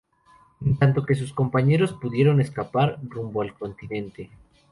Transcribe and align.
En 0.65 0.77
tanto 0.77 1.05
que 1.05 1.13
sus 1.13 1.31
compañeros 1.31 1.93
pudieron 1.93 2.41
escapar 2.41 2.97
rumbo 3.03 3.43
al 3.43 3.53
continente. 3.53 4.31